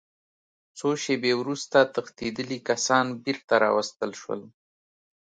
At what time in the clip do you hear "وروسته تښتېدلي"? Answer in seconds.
1.41-2.59